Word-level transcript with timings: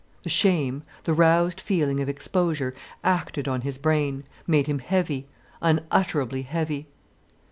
The 0.23 0.29
shame, 0.29 0.81
the 1.03 1.13
roused 1.13 1.61
feeling 1.61 1.99
of 1.99 2.09
exposure 2.09 2.73
acted 3.03 3.47
on 3.47 3.61
his 3.61 3.77
brain, 3.77 4.23
made 4.47 4.65
him 4.65 4.79
heavy, 4.79 5.27
unutterably 5.61 6.41
heavy. 6.41 6.87